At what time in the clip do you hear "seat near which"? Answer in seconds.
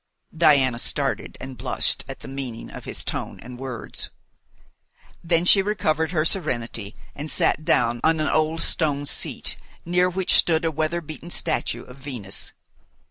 9.05-10.33